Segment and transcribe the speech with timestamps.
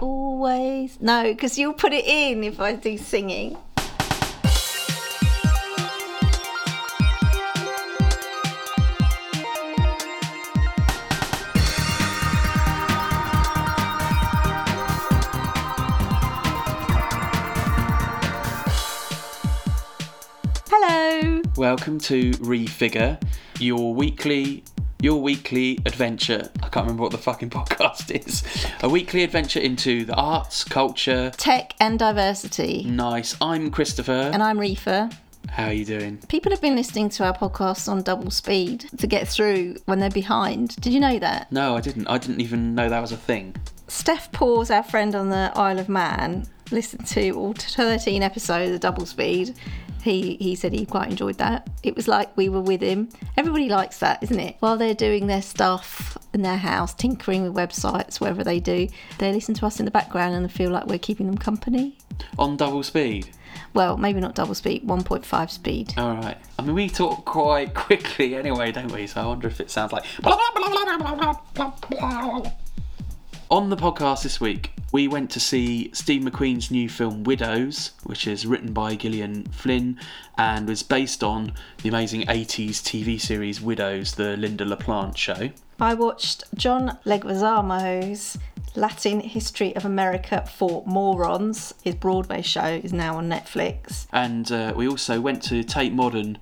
[0.00, 1.00] Always.
[1.00, 3.56] No, because you'll put it in if I do singing.
[20.68, 21.40] Hello.
[21.56, 23.22] Welcome to Refigure,
[23.58, 24.64] your weekly
[25.00, 26.50] your weekly adventure.
[26.62, 28.42] I can't remember what the fucking podcast is.
[28.82, 31.30] A weekly adventure into the arts, culture.
[31.36, 32.84] Tech and diversity.
[32.84, 33.36] Nice.
[33.40, 34.30] I'm Christopher.
[34.32, 35.14] And I'm Reefa.
[35.50, 36.18] How are you doing?
[36.28, 40.10] People have been listening to our podcast on double speed to get through when they're
[40.10, 40.76] behind.
[40.80, 41.50] Did you know that?
[41.52, 42.08] No, I didn't.
[42.08, 43.54] I didn't even know that was a thing.
[43.88, 48.80] Steph Paws, our friend on the Isle of Man, listened to all 13 episodes of
[48.80, 49.54] double speed.
[50.06, 51.68] He, he said he quite enjoyed that.
[51.82, 53.08] It was like we were with him.
[53.36, 54.56] Everybody likes that, isn't it?
[54.60, 58.88] While they're doing their stuff in their house, tinkering with websites, whatever they do,
[59.18, 61.98] they listen to us in the background and feel like we're keeping them company.
[62.38, 63.30] On double speed?
[63.74, 65.94] Well, maybe not double speed, 1.5 speed.
[65.96, 66.36] All right.
[66.58, 69.06] I mean, we talk quite quickly anyway, don't we?
[69.06, 70.04] So I wonder if it sounds like.
[73.48, 78.26] On the podcast this week, we went to see Steve McQueen's new film Widows, which
[78.26, 80.00] is written by Gillian Flynn
[80.36, 85.50] and was based on the amazing 80s TV series Widows, the Lynda La Plante show.
[85.78, 88.36] I watched John Leguizamo's
[88.74, 91.72] Latin History of America for Morons.
[91.84, 94.08] His Broadway show is now on Netflix.
[94.12, 96.38] And uh, we also went to Tate Modern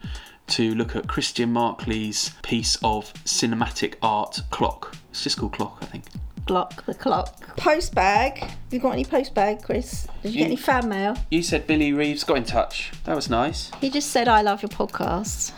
[0.46, 4.96] to look at Christian Marclay's piece of cinematic art, Clock.
[5.10, 6.04] It's just called Clock, I think.
[6.46, 7.56] Glock the clock.
[7.56, 8.38] Post bag.
[8.40, 10.06] Have you got any post bag, Chris?
[10.22, 11.16] Did you, You- get any fan mail?
[11.30, 12.92] You said Billy Reeves got in touch.
[13.04, 13.70] That was nice.
[13.80, 15.52] He just said, I love your podcast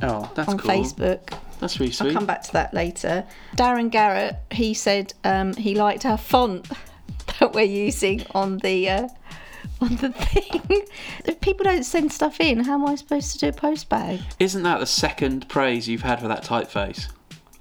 [0.00, 0.70] Oh, that's on cool.
[0.70, 1.36] Facebook.
[1.58, 2.06] That's really sweet.
[2.06, 2.14] I'll sweet.
[2.14, 3.24] come back to that later.
[3.56, 6.68] Darren Garrett, he said um, he liked our font
[7.40, 8.88] that we're using on the.
[8.88, 9.08] Uh,
[9.80, 10.82] on the thing,
[11.24, 14.20] if people don't send stuff in, how am I supposed to do a post bag?
[14.40, 17.06] Isn't that the second praise you've had for that typeface?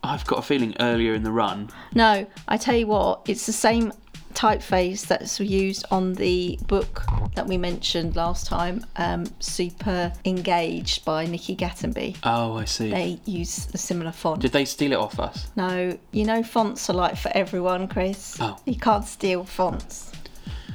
[0.08, 1.70] I've got a feeling earlier in the run.
[1.94, 3.92] No, I tell you what, it's the same
[4.34, 7.04] typeface that's used on the book
[7.34, 12.18] that we mentioned last time, um, Super Engaged by Nikki Gattenby.
[12.24, 12.92] Oh, I see.
[12.92, 14.42] They use a similar font.
[14.42, 15.48] Did they steal it off us?
[15.56, 18.38] no, you know fonts are like for everyone, Chris.
[18.40, 18.58] Oh.
[18.66, 20.12] You can't steal fonts.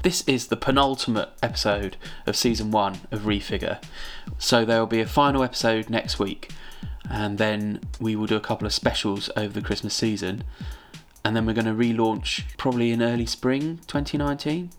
[0.02, 3.80] This is the penultimate episode of season one of Refigure.
[4.38, 6.50] So there will be a final episode next week,
[7.12, 10.44] and then we will do a couple of specials over the Christmas season.
[11.24, 14.70] And then we're going to relaunch probably in early spring 2019.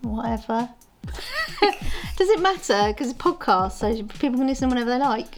[0.00, 0.70] Whatever.
[2.16, 2.88] Does it matter?
[2.88, 5.36] Because it's a podcast, so people can listen whenever they like.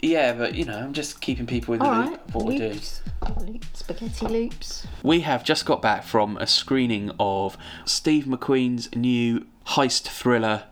[0.00, 2.20] Yeah, but you know, I'm just keeping people in the All loop right.
[2.28, 2.72] of what we're doing.
[2.74, 3.02] Loops.
[3.40, 3.78] Loops.
[3.80, 4.86] Spaghetti loops.
[5.02, 10.64] We have just got back from a screening of Steve McQueen's new heist thriller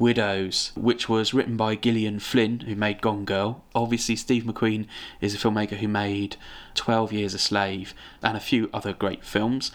[0.00, 3.62] Widows, which was written by Gillian Flynn, who made Gone Girl.
[3.74, 4.86] Obviously, Steve McQueen
[5.20, 6.36] is a filmmaker who made
[6.74, 9.70] 12 Years a Slave and a few other great films.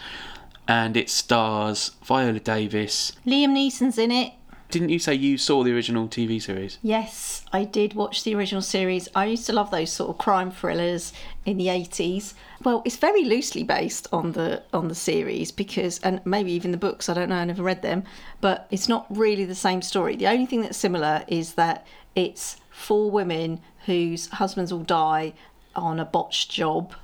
[0.66, 3.12] And it stars Viola Davis.
[3.24, 4.32] Liam Neeson's in it.
[4.70, 6.78] Didn't you say you saw the original TV series?
[6.82, 9.08] Yes, I did watch the original series.
[9.14, 11.12] I used to love those sort of crime thrillers
[11.44, 12.34] in the 80s.
[12.62, 16.78] Well, it's very loosely based on the on the series because and maybe even the
[16.78, 18.04] books, I don't know, I never read them,
[18.40, 20.16] but it's not really the same story.
[20.16, 25.32] The only thing that's similar is that it's four women whose husbands all die
[25.76, 26.94] on a botched job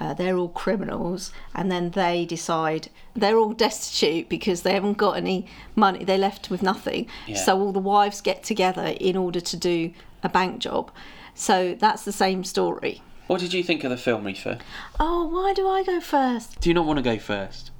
[0.00, 5.16] uh, they're all criminals, and then they decide they're all destitute because they haven't got
[5.16, 5.46] any
[5.76, 6.04] money.
[6.04, 7.06] They're left with nothing.
[7.26, 7.36] Yeah.
[7.36, 10.90] So all the wives get together in order to do a bank job.
[11.34, 13.02] So that's the same story.
[13.26, 14.60] What did you think of the film, Reefa?
[15.00, 16.60] Oh, why do I go first?
[16.60, 17.70] Do you not want to go first?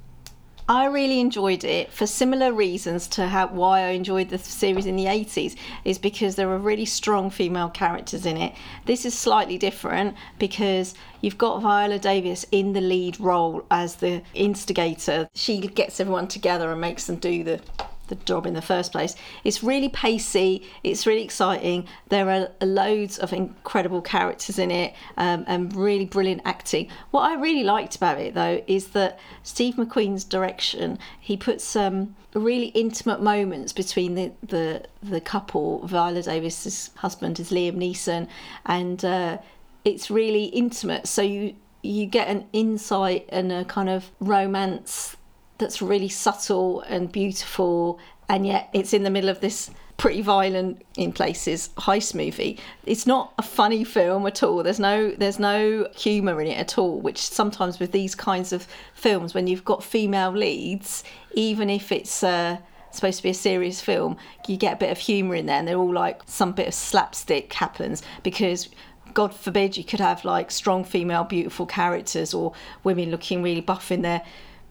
[0.67, 4.95] I really enjoyed it for similar reasons to how why I enjoyed the series in
[4.95, 8.55] the 80s is because there were really strong female characters in it.
[8.85, 14.23] This is slightly different because you've got Viola Davis in the lead role as the
[14.33, 15.29] instigator.
[15.35, 17.61] She gets everyone together and makes them do the
[18.05, 19.15] the job in the first place.
[19.43, 20.63] It's really pacey.
[20.83, 21.87] It's really exciting.
[22.09, 26.89] There are loads of incredible characters in it um, and really brilliant acting.
[27.11, 30.99] What I really liked about it though is that Steve McQueen's direction.
[31.19, 35.85] He puts um, really intimate moments between the the the couple.
[35.87, 38.27] Viola Davis's husband is Liam Neeson,
[38.65, 39.37] and uh,
[39.83, 41.07] it's really intimate.
[41.07, 45.14] So you you get an insight and a kind of romance
[45.57, 50.81] that's really subtle and beautiful and yet it's in the middle of this pretty violent
[50.97, 52.59] in places heist movie.
[52.85, 54.63] It's not a funny film at all.
[54.63, 56.99] There's no there's no humour in it at all.
[56.99, 61.03] Which sometimes with these kinds of films, when you've got female leads,
[61.33, 62.57] even if it's uh,
[62.91, 64.17] supposed to be a serious film,
[64.47, 66.73] you get a bit of humour in there, and they're all like some bit of
[66.73, 68.69] slapstick happens because.
[69.13, 72.51] God forbid you could have like strong female beautiful characters or
[72.83, 74.21] women looking really buff in their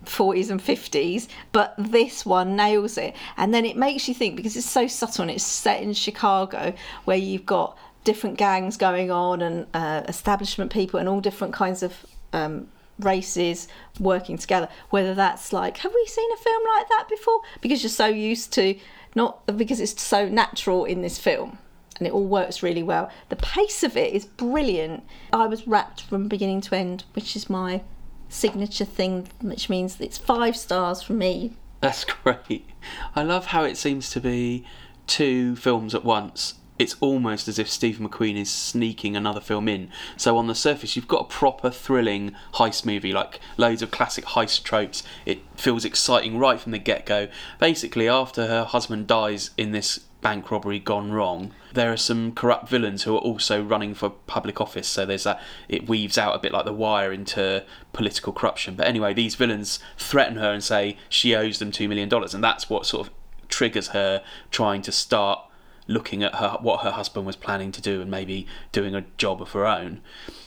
[0.06, 3.14] 40s and 50s, but this one nails it.
[3.36, 6.74] And then it makes you think because it's so subtle and it's set in Chicago
[7.04, 11.82] where you've got different gangs going on and uh, establishment people and all different kinds
[11.82, 11.94] of
[12.32, 12.68] um,
[12.98, 13.68] races
[13.98, 14.68] working together.
[14.90, 17.40] Whether that's like, have we seen a film like that before?
[17.60, 18.78] Because you're so used to,
[19.14, 21.58] not because it's so natural in this film.
[21.98, 23.10] And it all works really well.
[23.28, 25.04] The pace of it is brilliant.
[25.32, 27.82] I was wrapped from beginning to end, which is my
[28.28, 31.52] signature thing, which means it's five stars from me.
[31.80, 32.66] That's great.
[33.14, 34.64] I love how it seems to be
[35.06, 36.54] two films at once.
[36.76, 39.90] It's almost as if Steve McQueen is sneaking another film in.
[40.16, 44.24] So on the surface, you've got a proper thrilling heist movie, like loads of classic
[44.24, 45.04] heist tropes.
[45.24, 47.28] It feels exciting right from the get-go.
[47.60, 52.66] Basically, after her husband dies in this bank robbery gone wrong, there are some corrupt
[52.66, 54.88] villains who are also running for public office.
[54.88, 57.62] So there's that, it weaves out a bit like The Wire into
[57.92, 58.74] political corruption.
[58.74, 62.10] But anyway, these villains threaten her and say she owes them $2 million.
[62.12, 63.12] And that's what sort of
[63.50, 65.40] triggers her trying to start
[65.86, 69.42] looking at her what her husband was planning to do and maybe doing a job
[69.42, 70.00] of her own.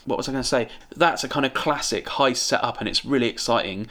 [0.04, 0.68] What was I going to say?
[0.96, 3.86] That's a kind of classic heist setup and it's really exciting.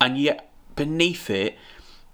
[0.00, 1.58] And yet beneath it,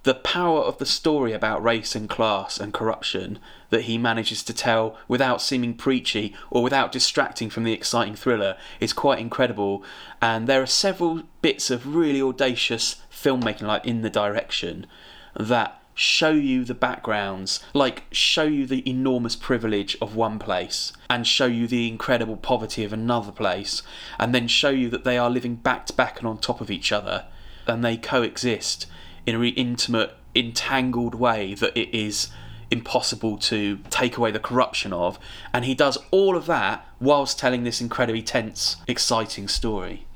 [0.04, 3.38] the power of the story about race and class and corruption
[3.70, 8.56] that he manages to tell without seeming preachy or without distracting from the exciting thriller
[8.80, 9.82] is quite incredible.
[10.22, 14.86] And there are several bits of really audacious filmmaking, like in the direction,
[15.38, 21.26] that show you the backgrounds, like show you the enormous privilege of one place and
[21.26, 23.82] show you the incredible poverty of another place,
[24.16, 26.70] and then show you that they are living back to back and on top of
[26.70, 27.26] each other,
[27.66, 28.86] and they coexist
[29.28, 32.28] in a really intimate, entangled way that it is
[32.70, 35.18] impossible to take away the corruption of.
[35.52, 40.06] And he does all of that whilst telling this incredibly tense, exciting story.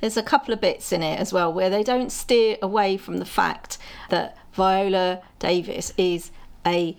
[0.00, 3.16] There's a couple of bits in it as well where they don't steer away from
[3.16, 3.78] the fact
[4.10, 6.30] that Viola Davis is
[6.66, 6.96] a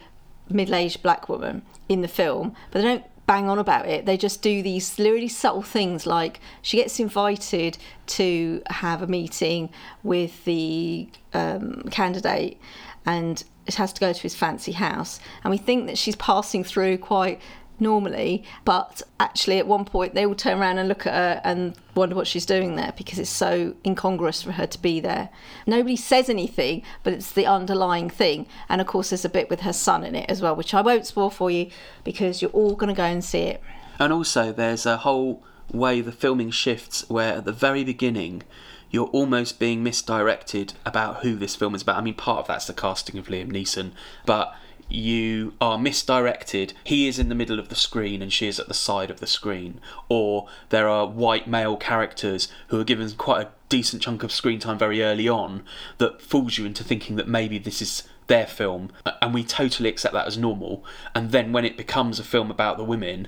[0.50, 4.06] middle aged black woman in the film, but they don't bang on about it.
[4.06, 9.70] They just do these really subtle things like she gets invited to have a meeting
[10.04, 12.60] with the um, candidate
[13.06, 15.22] and it has to go to his fancy house.
[15.46, 17.40] And we think that she's passing through quite
[17.82, 21.74] normally, but actually at one point they all turn around and look at her and
[21.96, 25.30] wonder what she's doing there because it's so incongruous for her to be there.
[25.66, 28.46] Nobody says anything, but it's the underlying thing.
[28.70, 30.82] And of course, there's a bit with her son in it as well, which I
[30.82, 31.70] won't spoil for you
[32.04, 33.62] because you're all going to go and see it.
[34.00, 38.44] And also, there's a whole way the filming shifts where at the very beginning,
[38.92, 41.98] you're almost being misdirected about who this film is about.
[41.98, 43.92] I mean, part of that's the casting of Liam Neeson,
[44.26, 44.54] but
[44.94, 46.74] you are misdirected.
[46.84, 49.20] He is in the middle of the screen and she is at the side of
[49.20, 49.80] the screen.
[50.10, 54.60] Or there are white male characters who are given quite a decent chunk of screen
[54.60, 55.64] time very early on
[55.98, 58.92] that fools you into thinking that maybe this is their film
[59.22, 60.84] and we totally accept that as normal.
[61.14, 63.28] And then when it becomes a film about the women,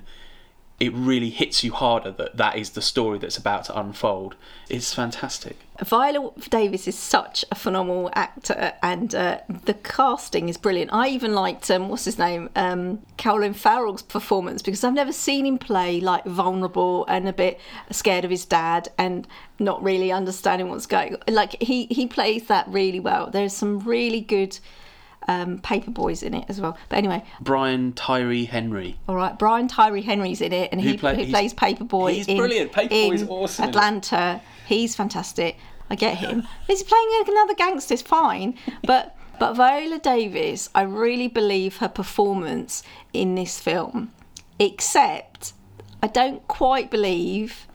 [0.83, 4.35] it really hits you harder that that is the story that's about to unfold.
[4.67, 5.55] It's fantastic.
[5.81, 10.91] Viola Davis is such a phenomenal actor, and uh, the casting is brilliant.
[10.91, 15.45] I even liked um, what's his name, um, Colin Farrell's performance because I've never seen
[15.45, 19.25] him play like vulnerable and a bit scared of his dad and
[19.59, 21.15] not really understanding what's going.
[21.29, 23.29] Like he he plays that really well.
[23.31, 24.59] There's some really good
[25.27, 26.77] um, Paperboys in it as well.
[26.89, 28.97] But anyway, Brian Tyree Henry.
[29.07, 32.13] all right, Brian Tyree Henry's in it, and he, play- he plays Paper Boi.
[32.13, 32.71] he's in, brilliant.
[32.71, 33.69] Paper Boi's awesome.
[33.69, 34.41] Atlanta.
[34.67, 35.57] He's fantastic.
[35.89, 36.47] I get him.
[36.67, 37.93] He's playing another gangster.
[37.93, 39.15] It's fine, but.
[39.39, 44.13] But Viola Davis, I really believe her performance in this film,
[44.59, 45.53] except
[46.03, 47.67] I don't quite believe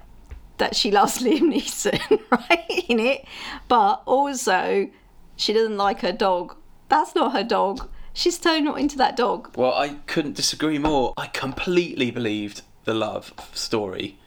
[0.59, 3.25] that she loves Liam Neeson, right, in it.
[3.67, 4.89] But also,
[5.37, 6.57] she doesn't like her dog.
[6.89, 7.89] That's not her dog.
[8.13, 9.57] She's so not into that dog.
[9.57, 11.15] Well, I couldn't disagree more.
[11.17, 14.19] I completely believed the love story.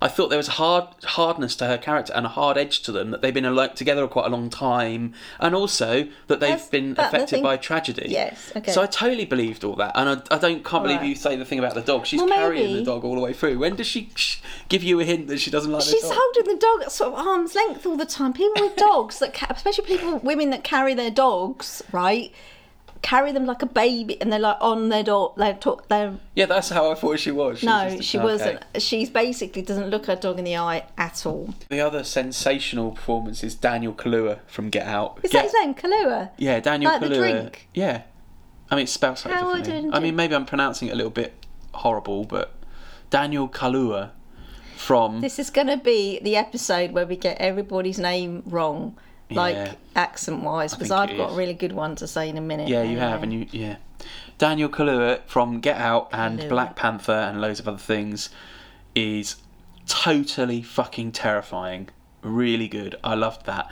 [0.00, 2.92] I thought there was a hard hardness to her character and a hard edge to
[2.92, 6.38] them that they've been uh, alone, together for quite a long time, and also that
[6.38, 8.06] they've That's- been that- affected by tragedy.
[8.08, 8.70] Yes, okay.
[8.70, 11.08] So I totally believed all that, and I, I don't can't believe Alright.
[11.08, 12.06] you say the thing about the dog.
[12.06, 12.78] She's Well, carrying maybe.
[12.78, 13.58] the dog all the way through.
[13.58, 14.38] When does she sh-
[14.68, 16.12] give you a hint that she doesn't like She's the dog?
[16.12, 18.32] She's holding the dog at sort of arm's length all the time.
[18.32, 22.32] People with dogs that, ca- especially people, women that carry their dogs, right?
[23.02, 25.34] Carry them like a baby, and they're like on their dog.
[25.36, 27.62] They're talk, they're Yeah, that's how I thought she was.
[27.62, 28.24] No, just- she okay.
[28.24, 28.64] wasn't.
[28.78, 31.54] She's basically doesn't look her dog in the eye at all.
[31.68, 35.20] The other sensational performance is Daniel Kaluuya from Get Out.
[35.22, 36.30] Is Get- that his name, Kahlua?
[36.38, 37.68] Yeah, Daniel Like the drink?
[37.74, 38.02] Yeah.
[38.70, 39.90] I mean, it's spelled slightly How differently.
[39.94, 41.32] I mean maybe I'm pronouncing it a little bit
[41.72, 42.54] horrible, but
[43.10, 44.10] Daniel Kaluuya
[44.76, 48.96] from This is going to be the episode where we get everybody's name wrong,
[49.30, 49.72] like Yeah.
[49.96, 51.34] accent wise, because I've got is.
[51.34, 52.68] a really good one to say in a minute.
[52.68, 53.76] Yeah, you have, and you yeah.
[54.38, 56.48] Daniel Kaluuya from Get Out and Kaluuya.
[56.48, 58.30] Black Panther and loads of other things
[58.94, 59.36] is
[59.86, 61.88] totally fucking terrifying.
[62.22, 62.96] Really good.
[63.02, 63.70] I loved that.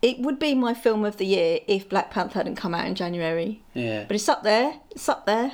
[0.00, 2.94] It would be my film of the year if Black Panther hadn't come out in
[2.94, 3.62] January.
[3.74, 4.04] Yeah.
[4.06, 4.74] But it's up there.
[4.90, 5.52] It's up there.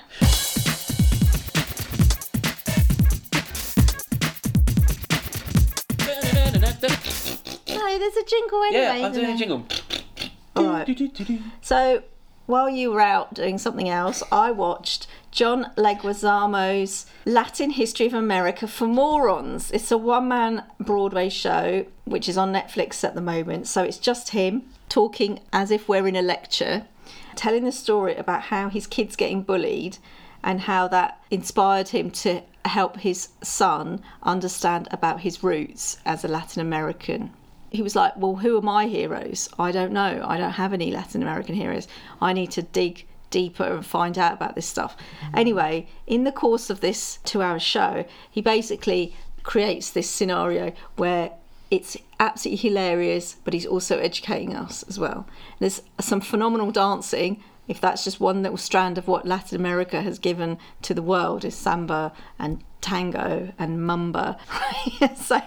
[7.98, 9.00] There's a jingle anyway.
[9.00, 9.66] yeah, I'm doing a jingle.
[10.56, 11.00] All right.
[11.60, 12.02] So
[12.46, 18.68] while you were out doing something else, I watched John Leguizamo's Latin History of America
[18.68, 19.70] for Morons.
[19.70, 23.66] It's a one-man Broadway show which is on Netflix at the moment.
[23.66, 26.84] So it's just him talking as if we're in a lecture,
[27.34, 29.98] telling the story about how his kid's getting bullied
[30.42, 36.28] and how that inspired him to help his son understand about his roots as a
[36.28, 37.32] Latin American
[37.74, 39.48] he was like, Well, who are my heroes?
[39.58, 40.24] I don't know.
[40.26, 41.88] I don't have any Latin American heroes.
[42.20, 44.96] I need to dig deeper and find out about this stuff.
[44.96, 45.38] Mm.
[45.38, 51.32] Anyway, in the course of this two hour show, he basically creates this scenario where
[51.70, 55.26] it's absolutely hilarious, but he's also educating us as well.
[55.58, 57.42] There's some phenomenal dancing.
[57.66, 61.44] If that's just one little strand of what Latin America has given to the world,
[61.44, 64.36] is samba and tango and mamba.
[65.16, 65.40] so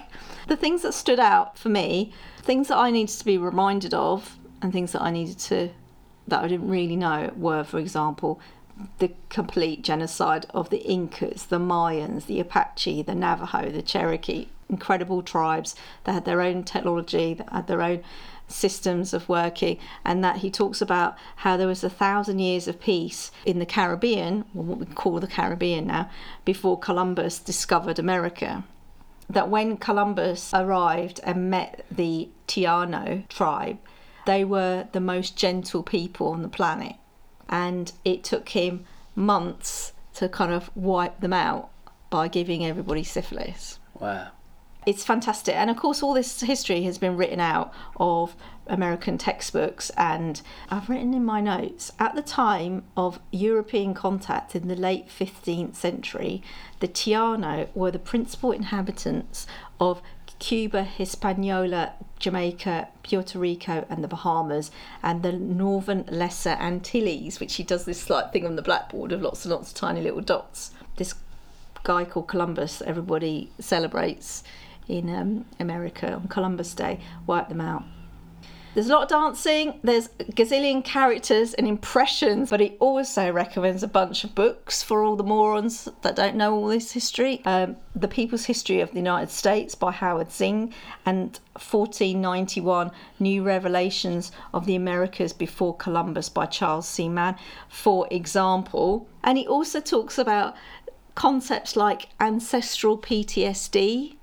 [0.48, 4.36] the things that stood out for me, things that I needed to be reminded of,
[4.60, 5.70] and things that I needed to
[6.26, 8.40] that I didn't really know were, for example,
[8.98, 15.22] the complete genocide of the Incas, the Mayans, the Apache, the Navajo, the Cherokee, incredible
[15.22, 18.02] tribes that had their own technology, that had their own
[18.48, 22.80] systems of working, and that he talks about how there was a thousand years of
[22.80, 26.10] peace in the Caribbean, or what we call the Caribbean now,
[26.44, 28.64] before Columbus discovered America
[29.30, 33.78] that when Columbus arrived and met the Taino tribe,
[34.26, 36.96] they were the most gentle people on the planet.
[37.48, 41.70] And it took him months to kind of wipe them out
[42.10, 43.78] by giving everybody syphilis.
[43.98, 44.28] Wow.
[44.86, 45.54] It's fantastic.
[45.54, 48.34] And of course, all this history has been written out of
[48.66, 49.90] American textbooks.
[49.96, 55.08] And I've written in my notes at the time of European contact in the late
[55.08, 56.42] 15th century,
[56.80, 59.46] the Taino were the principal inhabitants
[59.78, 60.00] of
[60.38, 64.70] Cuba, Hispaniola, Jamaica, Puerto Rico, and the Bahamas,
[65.02, 69.20] and the Northern Lesser Antilles, which he does this slight thing on the blackboard of
[69.20, 70.70] lots and lots of tiny little dots.
[70.96, 71.14] This
[71.82, 74.44] guy called Columbus, everybody celebrates
[74.88, 77.84] in um, America on Columbus Day, wipe them out.
[78.74, 83.88] There's a lot of dancing, there's gazillion characters and impressions, but he also recommends a
[83.88, 87.42] bunch of books for all the morons that don't know all this history.
[87.44, 90.72] Um, the People's History of the United States by Howard Zinn
[91.06, 97.08] and 1491 New Revelations of the Americas Before Columbus by Charles C.
[97.08, 97.36] Mann,
[97.68, 99.08] for example.
[99.24, 100.54] And he also talks about
[101.16, 104.17] concepts like ancestral PTSD,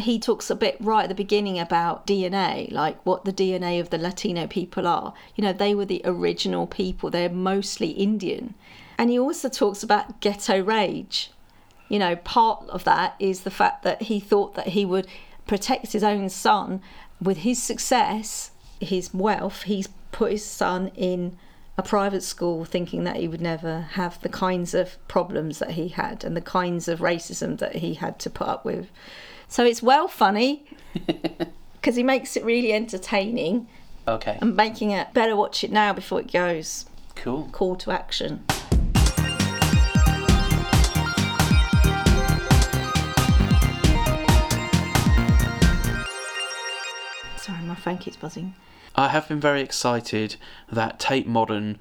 [0.00, 3.90] he talks a bit right at the beginning about DNA, like what the DNA of
[3.90, 5.14] the Latino people are.
[5.34, 8.54] You know, they were the original people, they're mostly Indian.
[8.96, 11.30] And he also talks about ghetto rage.
[11.88, 15.06] You know, part of that is the fact that he thought that he would
[15.46, 16.82] protect his own son
[17.20, 18.50] with his success,
[18.80, 19.62] his wealth.
[19.62, 21.38] He's put his son in
[21.78, 25.88] a private school thinking that he would never have the kinds of problems that he
[25.88, 28.90] had and the kinds of racism that he had to put up with.
[29.48, 30.64] So it's well funny
[31.74, 33.66] because he makes it really entertaining
[34.06, 34.38] Okay.
[34.40, 36.86] and making it better watch it now before it goes.
[37.14, 37.48] Cool.
[37.52, 38.44] Call to action.
[47.36, 48.54] Sorry, my phone keeps buzzing.
[48.94, 50.36] I have been very excited
[50.70, 51.78] that Tate Modern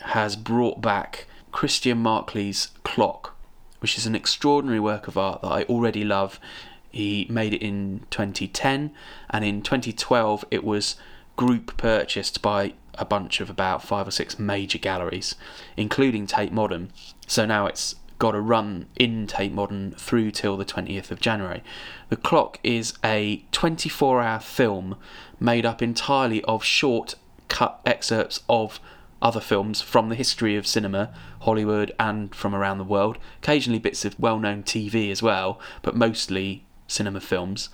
[0.00, 3.34] has brought back Christian Marclay's Clock,
[3.80, 6.40] which is an extraordinary work of art that I already love.
[6.90, 8.92] He made it in 2010,
[9.30, 10.96] and in 2012 it was
[11.36, 15.34] group purchased by a bunch of about five or six major galleries,
[15.76, 16.90] including Tate Modern.
[17.26, 21.62] So now it's got a run in Tate Modern through till the 20th of January.
[22.08, 24.96] The Clock is a 24 hour film
[25.38, 27.14] made up entirely of short
[27.48, 28.80] cut excerpts of
[29.20, 33.18] other films from the history of cinema, Hollywood, and from around the world.
[33.42, 37.68] Occasionally bits of well known TV as well, but mostly cinema films.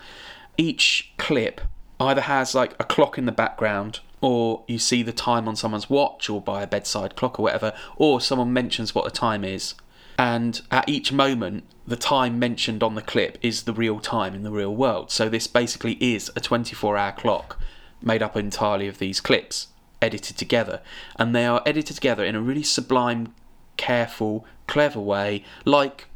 [0.59, 1.62] Each clip
[1.99, 5.88] either has like a clock in the background or you see the time on someone's
[5.88, 9.75] watch or by a bedside clock or whatever, or someone mentions what the time is.
[10.18, 14.42] And at each moment, the time mentioned on the clip is the real time in
[14.42, 15.11] the real world.
[15.11, 17.59] So this basically is a 24 hour clock
[18.00, 19.68] made up entirely of these clips
[20.00, 20.80] edited together.
[21.16, 23.35] And they are edited together in a really sublime,
[23.76, 26.06] careful, clever way, like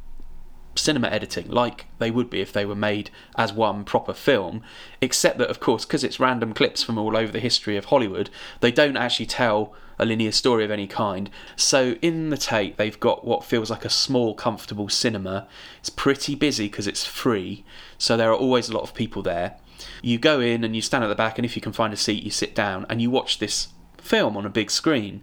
[0.78, 4.62] cinema editing, like they would be if they were made as one proper film,
[5.00, 8.30] except that, of course, because it's random clips from all over the history of Hollywood,
[8.60, 11.28] they don't actually tell a linear story of any kind.
[11.56, 15.48] So in the tape, they've got what feels like a small, comfortable cinema.
[15.80, 17.64] It's pretty busy because it's free,
[17.98, 19.56] so there are always a lot of people there.
[20.02, 21.96] You go in and you stand at the back, and if you can find a
[21.96, 23.68] seat, you sit down and you watch this
[23.98, 25.22] film on a big screen.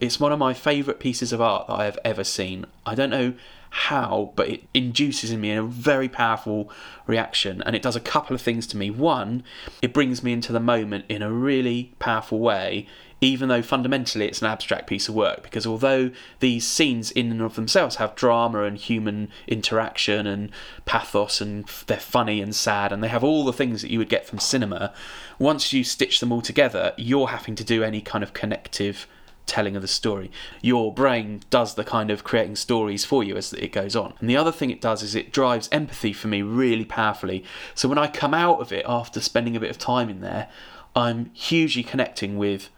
[0.00, 2.66] It's one of my favourite pieces of art that I have ever seen.
[2.84, 3.34] I don't know
[3.76, 6.70] how, but it induces in me a very powerful
[7.06, 8.90] reaction, and it does a couple of things to me.
[8.90, 9.44] One,
[9.82, 12.86] it brings me into the moment in a really powerful way,
[13.20, 15.42] even though fundamentally it's an abstract piece of work.
[15.42, 20.50] Because although these scenes in and of themselves have drama and human interaction and
[20.86, 24.08] pathos, and they're funny and sad, and they have all the things that you would
[24.08, 24.92] get from cinema,
[25.38, 29.06] once you stitch them all together, you're having to do any kind of connective
[29.46, 30.30] telling of the story.
[30.60, 34.14] Your brain does the kind of creating stories for you as it goes on.
[34.20, 37.44] And the other thing it does is it drives empathy for me really powerfully.
[37.74, 40.48] So when I come out of it after spending a bit of time in there,
[40.94, 42.70] I'm hugely connecting with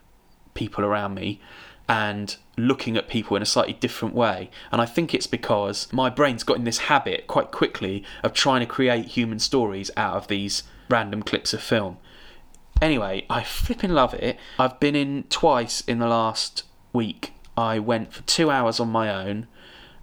[0.53, 1.41] people around me
[1.87, 4.51] and looking at people in a slightly different way.
[4.71, 8.59] And I think it's because my brain's got in this habit quite quickly of trying
[8.59, 11.97] to create human stories out of these random clips of film.
[12.81, 14.37] Anyway, I flipping love it.
[14.57, 17.33] I've been in twice in the last week.
[17.57, 19.47] I went for two hours on my own,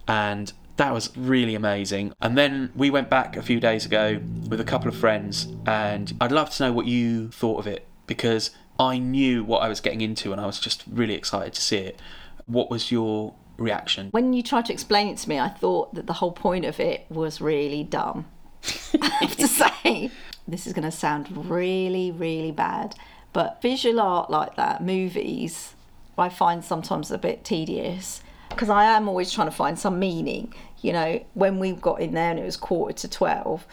[0.07, 2.13] and that was really amazing.
[2.21, 6.13] And then we went back a few days ago with a couple of friends, and
[6.21, 9.81] I'd love to know what you thought of it because I knew what I was
[9.81, 12.01] getting into, and I was just really excited to see it.
[12.45, 14.11] What was your reaction?
[14.11, 16.79] When you tried to explain it to me, I thought that the whole point of
[16.79, 18.27] it was really dumb.
[19.01, 20.11] I have to say
[20.49, 22.95] this is going to sound really, really bad,
[23.33, 25.75] but visual art like that, movies,
[26.19, 30.55] I find sometimes a bit tedious because I am always trying to find some meaning.
[30.81, 33.67] You know, when we got in there and it was quarter to 12,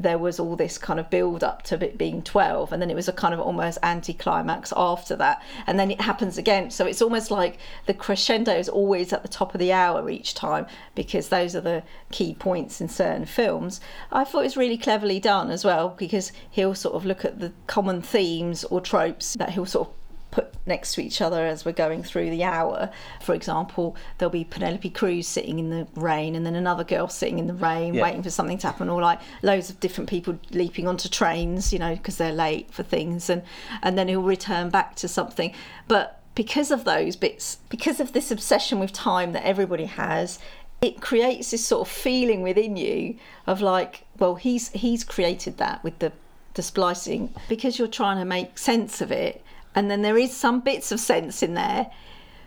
[0.00, 2.94] there was all this kind of build up to it being 12 and then it
[2.94, 5.42] was a kind of almost anti-climax after that.
[5.66, 6.70] And then it happens again.
[6.70, 10.34] So it's almost like the crescendo is always at the top of the hour each
[10.34, 13.80] time because those are the key points in certain films.
[14.12, 17.40] I thought it was really cleverly done as well because he'll sort of look at
[17.40, 19.94] the common themes or tropes that he'll sort of
[20.38, 22.90] put next to each other as we're going through the hour.
[23.20, 27.38] For example, there'll be Penelope Cruz sitting in the rain, and then another girl sitting
[27.40, 28.02] in the rain, Yeah.
[28.02, 31.78] waiting for something to happen, or like loads of different people leaping onto trains, you
[31.80, 33.42] know, because they're late for things, and
[33.82, 35.52] and then he'll return back to something.
[35.88, 40.38] But because of those bits, because of this obsession with time that everybody has.
[40.80, 43.16] It creates this sort of feeling within you
[43.48, 46.12] of like, well, he's he's created that with the
[46.54, 49.42] the splicing because you're trying to make sense of it
[49.78, 51.90] and then there is some bits of sense in there.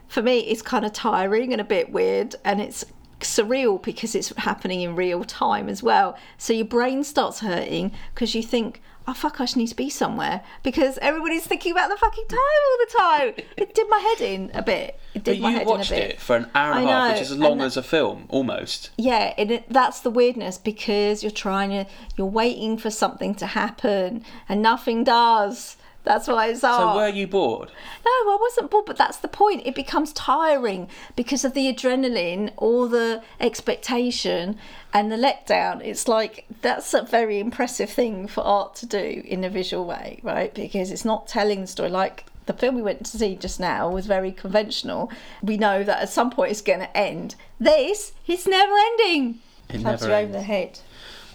[0.09, 2.83] For me it's kind of tiring and a bit weird and it's
[3.21, 6.17] surreal because it's happening in real time as well.
[6.37, 9.89] So your brain starts hurting because you think oh fuck i just need to be
[9.89, 13.45] somewhere because everybody's thinking about the fucking time all the time.
[13.57, 14.99] It did my head in a bit.
[15.13, 16.09] It did But my you head watched in a bit.
[16.11, 18.25] it for an hour and a half, which is as long and- as a film,
[18.29, 18.89] almost.
[18.97, 21.85] yeah and it, that's the weirdness because you're trying to
[22.17, 26.95] you're waiting for something to happen and nothing does that's why it's So art.
[26.95, 27.69] were you bored?
[28.05, 29.61] No, I wasn't bored, but that's the point.
[29.65, 34.57] It becomes tiring because of the adrenaline, all the expectation,
[34.93, 35.81] and the letdown.
[35.83, 40.19] It's like that's a very impressive thing for art to do in a visual way,
[40.23, 40.53] right?
[40.53, 41.89] Because it's not telling the story.
[41.89, 45.11] Like the film we went to see just now was very conventional.
[45.41, 47.35] We know that at some point it's going to end.
[47.59, 49.39] This, is never ending.
[49.69, 50.33] It never you over ends.
[50.33, 50.79] the head.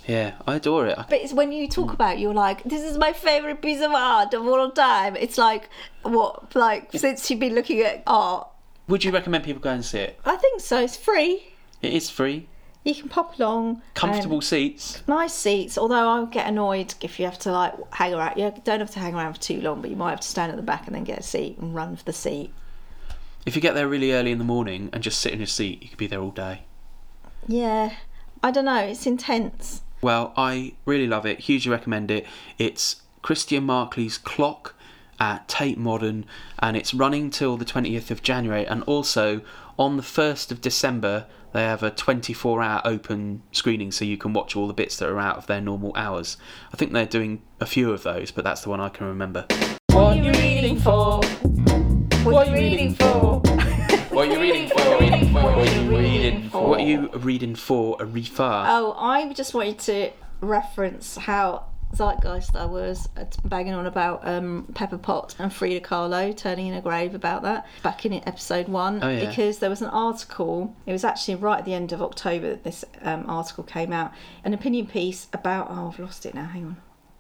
[0.07, 0.97] Yeah, I adore it.
[0.97, 1.95] But it's when you talk hmm.
[1.95, 5.17] about it, you're like, this is my favourite piece of art of all time.
[5.17, 5.69] It's like,
[6.03, 8.49] what, like, since you've been looking at art,
[8.89, 10.21] Would you recommend people go and see it?
[10.25, 10.83] I think so.
[10.83, 11.55] It's free.
[11.83, 12.49] It is free,
[12.85, 13.83] You can pop along.
[13.95, 15.03] comfortable and seats.
[15.07, 15.77] nice seats.
[15.77, 18.39] Although I'll get annoyed if you have to like hang around.
[18.39, 20.51] You don't have to hang around for too long, but you might have to stand
[20.51, 22.53] at the back and then get a seat and run for the seat.
[23.45, 25.83] If you get there really early in the morning and just sit in your seat,
[25.83, 26.63] you could be there all day.
[27.47, 27.95] Yeah,
[28.43, 28.79] I don't know.
[28.79, 29.83] It's intense.
[30.07, 31.41] Well, I really love it.
[31.41, 32.29] Hugely recommend it.
[32.59, 34.77] It's Christian Marclay's Clock,
[35.19, 36.27] at Tate Modern,
[36.61, 38.65] and it's running till the 20th of January.
[38.65, 39.41] And also
[39.77, 44.33] on the 1st of December, they have a 24 hour open screening so you can
[44.33, 46.37] watch all the bits that are out of their normal hours.
[46.73, 49.47] I think they're doing a few of those, but that's the one I can remember.
[49.91, 51.21] What are you reading for?
[52.23, 53.43] What are you reading for?
[54.17, 54.77] What are you reading for?
[54.79, 55.03] What
[55.69, 56.67] are you reading for?
[56.71, 58.65] What are you reading for, Arifa?
[58.67, 64.69] Oh, I just wanted to reference how zeitgeist I was at banging on about um,
[64.75, 69.05] Pepper Potts and Frida Kahlo turning in a grave about that back in episode one
[69.05, 69.29] Oh, yeah.
[69.29, 70.75] because there was an article.
[70.87, 74.13] It was actually right at the end of October that this um, article came out.
[74.45, 76.47] An opinion piece about oh I've lost it now.
[76.47, 76.77] Hang on.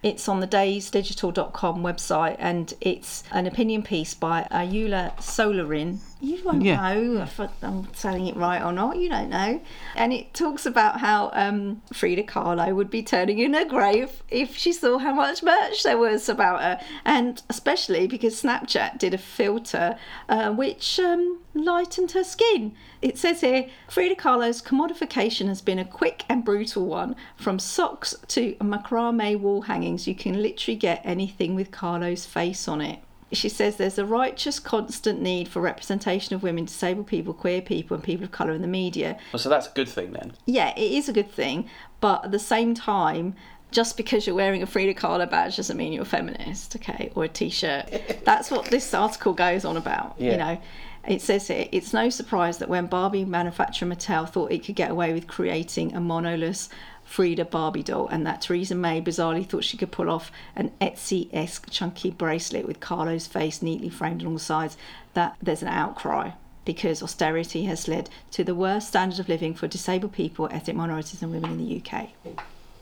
[0.06, 5.98] It's on the daysdigital.com website and it's an opinion piece by Ayula Solarin.
[6.20, 6.76] You won't Yeah.
[6.94, 9.60] know if I'm telling it right or not, you don't know.
[9.96, 14.56] And it talks about how um, Frida Kahlo would be turning in her grave if
[14.56, 16.80] she saw how much merch there was about her.
[17.04, 22.74] And especially because Snapchat did a filter uh, which um, lightened her skin.
[23.02, 27.14] It says here Frida Kahlo's commodification has been a quick and brutal one.
[27.36, 29.62] From socks to macrame wall
[29.96, 33.00] hangings, you can literally get anything with Kahlo's face on it.
[33.32, 37.96] She says there's a righteous, constant need for representation of women, disabled people, queer people,
[37.96, 39.18] and people of colour in the media.
[39.32, 40.32] Well, so that's a good thing then.
[40.46, 41.68] Yeah, it is a good thing,
[42.00, 43.34] but at the same time,
[43.72, 47.24] just because you're wearing a Frida Kahlo badge doesn't mean you're a feminist, okay, or
[47.24, 47.90] a t-shirt.
[48.24, 50.14] That's what this article goes on about.
[50.18, 50.30] Yeah.
[50.30, 50.60] You know,
[51.08, 54.90] it says here it's no surprise that when Barbie manufacturer Mattel thought it could get
[54.90, 56.68] away with creating a monoless
[57.06, 61.70] Frida Barbie doll, and that Theresa May bizarrely thought she could pull off an Etsy-esque
[61.70, 64.76] chunky bracelet with Kahlo's face neatly framed on all sides,
[65.14, 66.32] that there's an outcry
[66.64, 71.22] because austerity has led to the worst standard of living for disabled people, ethnic minorities,
[71.22, 72.08] and women in the UK.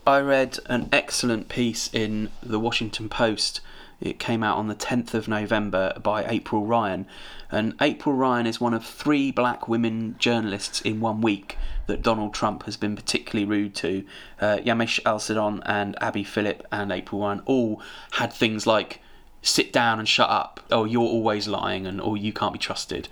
[0.07, 3.61] I read an excellent piece in the Washington Post.
[4.01, 7.07] It came out on the 10th of November by April Ryan.
[7.51, 12.33] And April Ryan is one of three black women journalists in one week that Donald
[12.33, 14.05] Trump has been particularly rude to.
[14.39, 17.81] Uh, Yamiche Alcindor and Abby Phillip and April Ryan all
[18.11, 19.01] had things like
[19.41, 23.07] sit down and shut up, or you're always lying, and or you can't be trusted.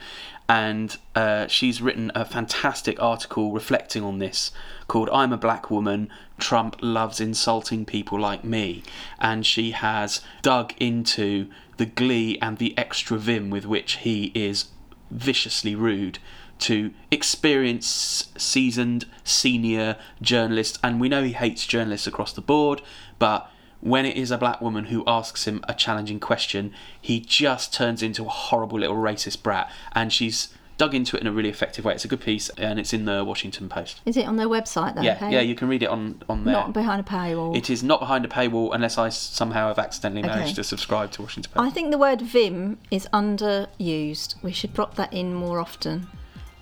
[0.49, 4.51] And uh, she's written a fantastic article reflecting on this
[4.93, 8.83] called I'm a Black Woman, Trump Loves Insulting People Like Me.
[9.17, 14.65] And she has dug into the glee and the extra vim with which he is
[15.09, 16.19] viciously rude
[16.59, 20.77] to experienced, seasoned, senior journalists.
[20.83, 22.83] And we know he hates journalists across the board,
[23.17, 23.49] but
[23.81, 28.03] when it is a black woman who asks him a challenging question, he just turns
[28.03, 29.71] into a horrible little racist brat.
[29.93, 31.93] And she's dug into it in a really effective way.
[31.93, 34.01] It's a good piece, and it's in the Washington Post.
[34.05, 35.01] Is it on their website though?
[35.01, 35.31] Yeah, hey?
[35.31, 36.53] yeah, you can read it on on there.
[36.53, 37.55] Not behind a paywall.
[37.55, 40.53] It is not behind a paywall unless I somehow have accidentally managed Okay.
[40.55, 41.65] to subscribe to Washington Post.
[41.65, 44.35] I think the word vim is underused.
[44.41, 46.07] We should drop that in more often.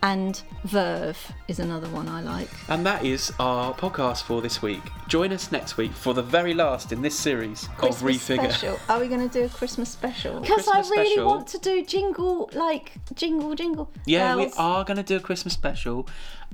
[0.03, 2.49] And verve is another one I like.
[2.69, 4.81] And that is our podcast for this week.
[5.07, 8.51] Join us next week for the very last in this series of Christmas Refigure.
[8.51, 8.79] special.
[8.89, 10.39] Are we going to do a Christmas special?
[10.39, 11.27] Because I really special.
[11.27, 13.91] want to do jingle, like jingle, jingle.
[14.07, 16.07] Yeah, we are going to do a Christmas special,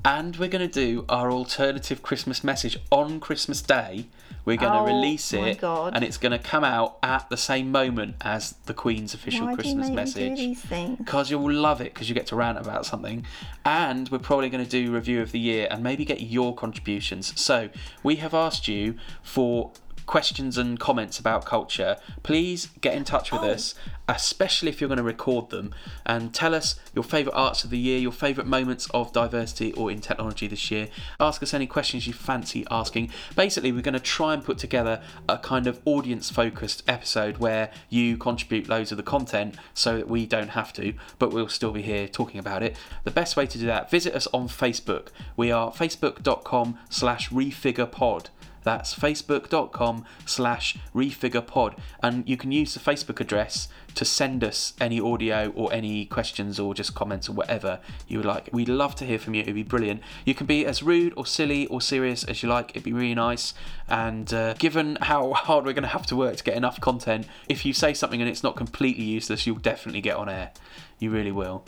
[0.03, 4.07] and we're going to do our alternative Christmas message on Christmas Day.
[4.45, 7.71] We're going to Oh, release it, and it's going to come out at the same
[7.71, 10.37] moment as the Queen's official Why Christmas message.
[10.37, 10.97] do these things?
[10.97, 13.25] Because you'll love it because you get to rant about something.
[13.65, 17.37] And we're probably going to do review of the year and maybe get your contributions.
[17.39, 17.69] So
[18.03, 19.71] we have asked you for
[20.07, 21.97] questions and comments about culture.
[22.23, 23.51] Please get in touch with Oh.
[23.51, 23.75] us,
[24.07, 27.77] especially if you're going to record them, and tell us your favourite arts of the
[27.77, 30.87] year, your favourite moments of diversity or in technology this year.
[31.19, 33.11] Ask us any questions you fancy asking.
[33.35, 37.69] Basically, we're going to try and put together a kind of audience focused episode where
[37.89, 41.71] you contribute loads of the content so that we don't have to, but we'll still
[41.71, 42.77] be here talking about it.
[43.03, 45.07] The best way to do that, visit us on Facebook.
[45.35, 48.27] We are facebook.com slash refigurepod.
[48.67, 51.77] That's facebook.com slash refigurepod.
[52.03, 56.59] And you can use the Facebook address to send us any audio or any questions
[56.59, 58.49] or just comments or whatever you would like.
[58.51, 59.43] We'd love to hear from you.
[59.43, 60.01] It'd be brilliant.
[60.25, 62.71] You can be as rude or silly or serious as you like.
[62.71, 63.53] It'd be really nice.
[63.87, 67.25] And uh, given how hard we're going to have to work to get enough content,
[67.47, 70.51] if you say something and it's not completely useless, you'll definitely get on air.
[70.99, 71.63] You really will.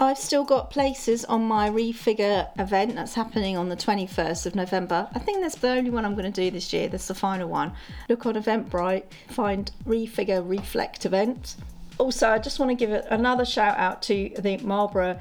[0.00, 5.08] I've still got places on my refigure event that's happening on the 21st of November.
[5.14, 6.88] I think that's the only one I'm going to do this year.
[6.88, 7.72] That's the final one.
[8.08, 11.54] Look on Eventbrite, find refigure reflect event.
[11.98, 15.20] Also, I just want to give another shout out to the Marlborough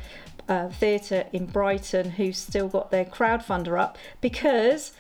[0.50, 4.94] uh, Theatre in Brighton, who's still got their crowdfunder up because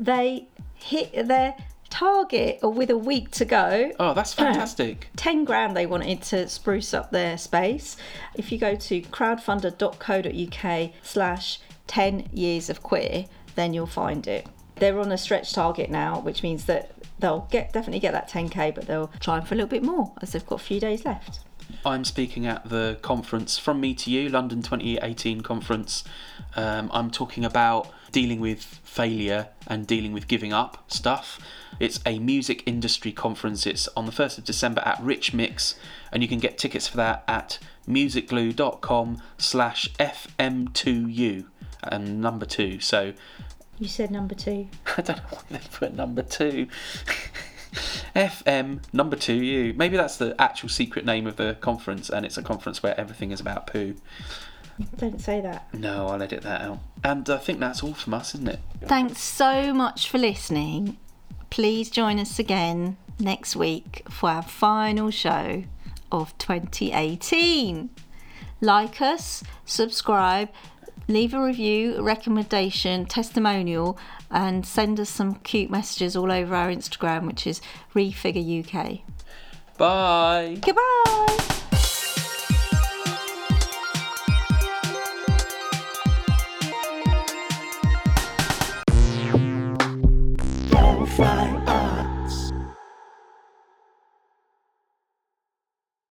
[0.00, 1.54] they hit their
[1.90, 5.08] Target, or with a week to go, Oh, that's fantastic.
[5.16, 7.96] 10 grand they wanted to spruce up their space.
[8.34, 14.46] If you go to crowdfunder.co.uk slash 10 years of queer, then you'll find it.
[14.76, 18.74] They're on a stretch target now, which means that they'll get definitely get that 10k,
[18.74, 21.04] but they'll try and for a little bit more as they've got a few days
[21.04, 21.40] left.
[21.84, 26.04] I'm speaking at the conference From Me to You, London 2018 conference.
[26.56, 31.38] Um, I'm talking about dealing with failure and dealing with giving up stuff.
[31.78, 33.66] It's a music industry conference.
[33.66, 35.76] It's on the 1st of December at Rich Mix,
[36.12, 41.46] and you can get tickets for that at musicglue.com slash fm2u
[41.82, 42.80] and number two.
[42.80, 43.12] So
[43.78, 44.68] You said number two.
[44.96, 46.66] I don't know why they put number two.
[48.14, 49.74] FM number two U.
[49.74, 53.30] Maybe that's the actual secret name of the conference, and it's a conference where everything
[53.30, 53.94] is about poo.
[54.96, 55.72] Don't say that.
[55.74, 56.78] No, I'll edit that out.
[57.02, 58.60] And I think that's all from us, isn't it?
[58.84, 60.96] Thanks so much for listening.
[61.50, 65.64] Please join us again next week for our final show
[66.12, 67.90] of 2018.
[68.60, 70.50] Like us, subscribe,
[71.08, 73.98] leave a review, recommendation, testimonial,
[74.30, 77.60] and send us some cute messages all over our Instagram, which is
[77.94, 79.00] Refigure UK.
[79.76, 80.58] Bye.
[80.60, 81.34] Goodbye.
[90.70, 91.57] Don't fight